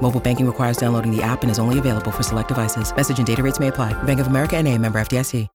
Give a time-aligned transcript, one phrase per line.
[0.00, 2.94] Mobile banking requires downloading the app and is only available for select devices.
[2.94, 3.92] Message and data rates may apply.
[4.04, 5.46] Bank of America and a member FDIC.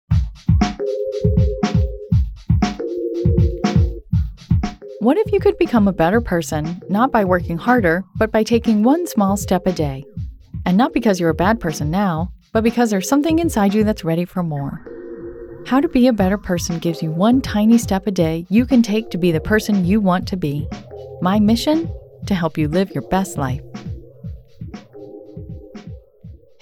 [4.99, 8.83] What if you could become a better person, not by working harder, but by taking
[8.83, 10.05] one small step a day?
[10.65, 14.05] And not because you're a bad person now, but because there's something inside you that's
[14.05, 14.79] ready for more.
[15.65, 18.81] How to Be a Better Person gives you one tiny step a day you can
[18.81, 20.69] take to be the person you want to be.
[21.21, 21.93] My mission?
[22.27, 23.61] To help you live your best life.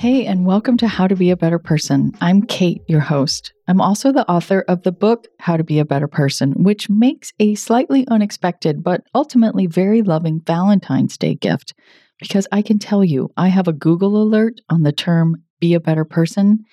[0.02, 2.14] Hey, and welcome to How to Be a Better Person.
[2.22, 3.54] I'm Kate, your host.
[3.68, 7.32] I'm also the author of the book How to Be a Better Person, which makes
[7.40, 11.76] a slightly unexpected but ultimately very loving Valentine's Day gift.
[12.20, 15.80] Because I can tell you, I have a Google alert on the term be a
[15.80, 16.65] better person,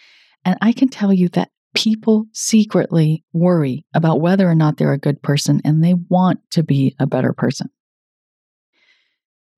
[0.46, 4.98] and I can tell you that people secretly worry about whether or not they're a
[4.98, 7.68] good person and they want to be a better person.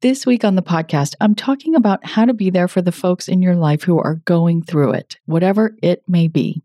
[0.02, 3.28] This week on the podcast, I'm talking about how to be there for the folks
[3.28, 6.62] in your life who are going through it, whatever it may be.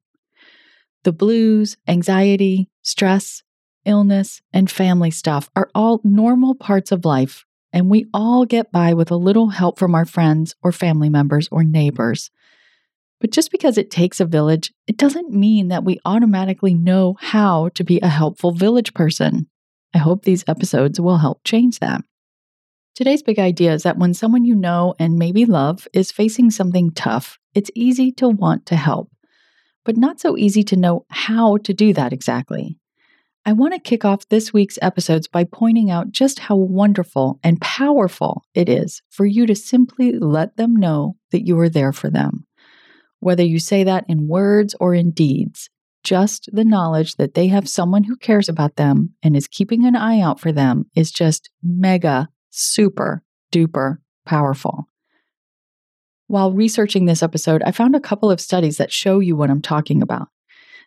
[1.03, 3.43] The blues, anxiety, stress,
[3.83, 8.93] illness, and family stuff are all normal parts of life, and we all get by
[8.93, 12.31] with a little help from our friends or family members or neighbors.
[13.19, 17.67] But just because it takes a village, it doesn't mean that we automatically know how
[17.75, 19.49] to be a helpful village person.
[19.93, 22.01] I hope these episodes will help change that.
[22.95, 26.91] Today's big idea is that when someone you know and maybe love is facing something
[26.91, 29.11] tough, it's easy to want to help,
[29.83, 32.79] but not so easy to know how to do that exactly.
[33.45, 37.59] I want to kick off this week's episodes by pointing out just how wonderful and
[37.59, 42.09] powerful it is for you to simply let them know that you are there for
[42.09, 42.45] them.
[43.19, 45.69] Whether you say that in words or in deeds,
[46.05, 49.97] just the knowledge that they have someone who cares about them and is keeping an
[49.97, 54.87] eye out for them is just mega super duper powerful.
[56.27, 59.61] While researching this episode, I found a couple of studies that show you what I'm
[59.61, 60.29] talking about.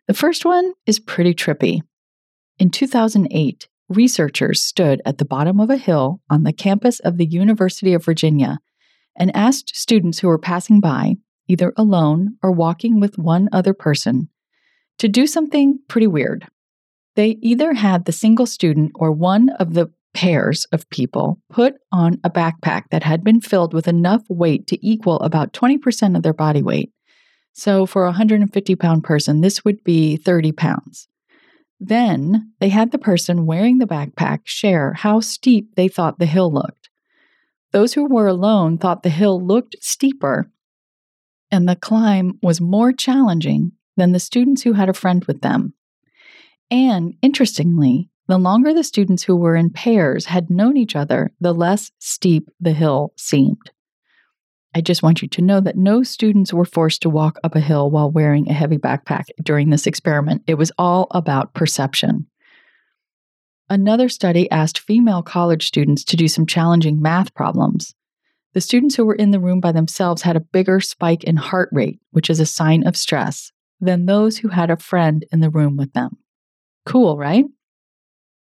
[0.08, 1.82] The first one is pretty trippy.
[2.58, 7.26] In 2008, researchers stood at the bottom of a hill on the campus of the
[7.26, 8.58] University of Virginia
[9.16, 14.28] and asked students who were passing by, either alone or walking with one other person,
[14.98, 16.46] to do something pretty weird.
[17.14, 22.18] They either had the single student or one of the pairs of people put on
[22.24, 26.32] a backpack that had been filled with enough weight to equal about 20% of their
[26.32, 26.90] body weight.
[27.52, 31.06] So, for a 150 pound person, this would be 30 pounds.
[31.78, 36.52] Then they had the person wearing the backpack share how steep they thought the hill
[36.52, 36.90] looked.
[37.70, 40.50] Those who were alone thought the hill looked steeper
[41.52, 45.74] and the climb was more challenging than the students who had a friend with them.
[46.72, 51.54] And interestingly, the longer the students who were in pairs had known each other, the
[51.54, 53.70] less steep the hill seemed.
[54.74, 57.60] I just want you to know that no students were forced to walk up a
[57.60, 60.42] hill while wearing a heavy backpack during this experiment.
[60.46, 62.26] It was all about perception.
[63.70, 67.94] Another study asked female college students to do some challenging math problems.
[68.52, 71.70] The students who were in the room by themselves had a bigger spike in heart
[71.72, 75.50] rate, which is a sign of stress, than those who had a friend in the
[75.50, 76.18] room with them.
[76.84, 77.44] Cool, right?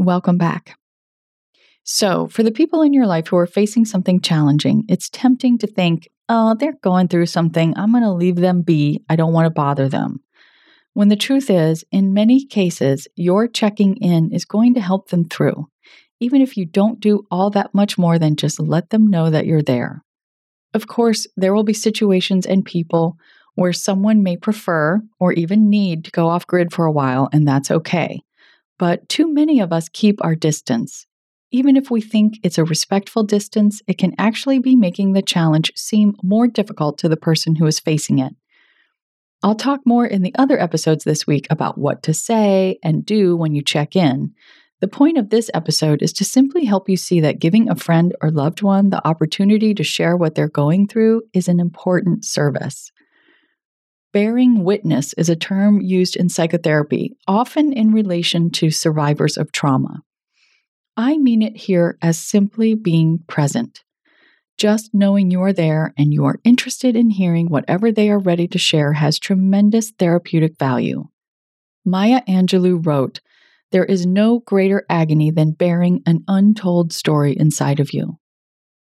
[0.00, 0.78] Welcome back.
[1.82, 5.66] So, for the people in your life who are facing something challenging, it's tempting to
[5.66, 7.76] think, oh, they're going through something.
[7.76, 9.02] I'm going to leave them be.
[9.08, 10.20] I don't want to bother them.
[10.94, 15.24] When the truth is, in many cases, your checking in is going to help them
[15.24, 15.66] through,
[16.20, 19.46] even if you don't do all that much more than just let them know that
[19.46, 20.04] you're there.
[20.74, 23.16] Of course, there will be situations and people
[23.56, 27.48] where someone may prefer or even need to go off grid for a while, and
[27.48, 28.20] that's okay.
[28.78, 31.06] But too many of us keep our distance,
[31.50, 35.72] even if we think it's a respectful distance, it can actually be making the challenge
[35.74, 38.34] seem more difficult to the person who is facing it.
[39.42, 43.36] I'll talk more in the other episodes this week about what to say and do
[43.36, 44.32] when you check in.
[44.80, 48.14] The point of this episode is to simply help you see that giving a friend
[48.20, 52.92] or loved one the opportunity to share what they're going through is an important service.
[54.12, 60.00] Bearing witness is a term used in psychotherapy, often in relation to survivors of trauma.
[60.96, 63.84] I mean it here as simply being present.
[64.56, 68.58] Just knowing you're there and you are interested in hearing whatever they are ready to
[68.58, 71.04] share has tremendous therapeutic value.
[71.84, 73.20] Maya Angelou wrote,
[73.72, 78.18] There is no greater agony than bearing an untold story inside of you.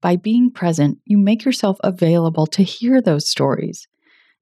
[0.02, 3.86] By being present, you make yourself available to hear those stories.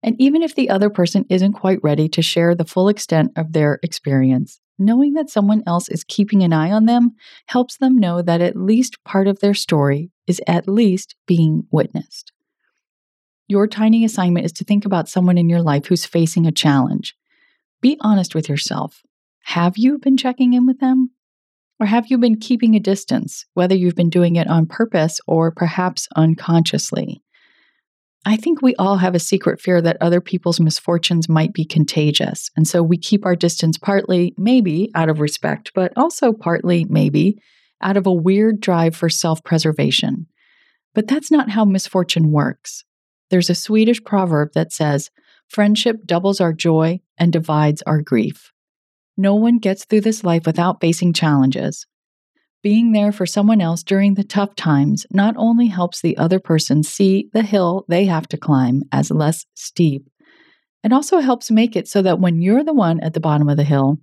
[0.03, 3.53] And even if the other person isn't quite ready to share the full extent of
[3.53, 7.11] their experience, knowing that someone else is keeping an eye on them
[7.47, 12.33] helps them know that at least part of their story is at least being witnessed.
[13.49, 17.17] Your tiny assignment is to think about someone in your life who's facing a challenge.
[17.81, 19.03] Be honest with yourself.
[19.45, 21.11] Have you been checking in with them?
[21.81, 25.51] Or have you been keeping a distance, whether you've been doing it on purpose or
[25.51, 27.23] perhaps unconsciously?
[28.29, 32.51] I think we all have a secret fear that other people's misfortunes might be contagious.
[32.59, 37.41] And so we keep our distance partly, maybe out of respect, but also partly, maybe,
[37.81, 40.27] out of a weird drive for self preservation.
[40.95, 42.85] But that's not how misfortune works.
[43.31, 45.11] There's a Swedish proverb that says,
[45.49, 48.53] Friendship doubles our joy and divides our grief.
[49.17, 51.87] No one gets through this life without facing challenges.
[52.63, 56.83] Being there for someone else during the tough times not only helps the other person
[56.83, 60.09] see the hill they have to climb as less steep,
[60.83, 63.57] it also helps make it so that when you're the one at the bottom of
[63.57, 63.99] the hill,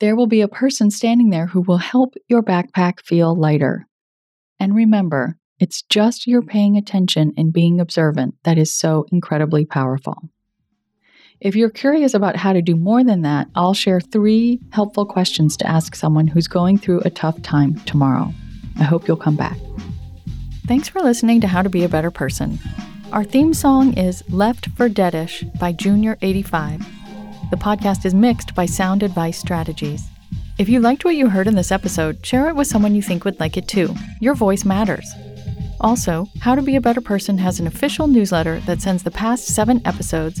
[0.00, 3.86] there will be a person standing there who will help your backpack feel lighter.
[4.60, 10.14] And remember, it's just your paying attention and being observant that is so incredibly powerful.
[11.40, 15.56] If you're curious about how to do more than that, I'll share three helpful questions
[15.58, 18.34] to ask someone who's going through a tough time tomorrow.
[18.80, 19.56] I hope you'll come back.
[20.66, 22.58] Thanks for listening to How to Be a Better Person.
[23.12, 26.84] Our theme song is Left for Deadish by Junior85.
[27.50, 30.08] The podcast is mixed by Sound Advice Strategies.
[30.58, 33.24] If you liked what you heard in this episode, share it with someone you think
[33.24, 33.94] would like it too.
[34.20, 35.08] Your voice matters.
[35.80, 39.46] Also, How to Be a Better Person has an official newsletter that sends the past
[39.46, 40.40] seven episodes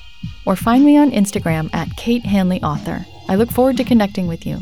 [0.45, 3.05] or find me on Instagram at Kate Hanley Author.
[3.27, 4.59] I look forward to connecting with you.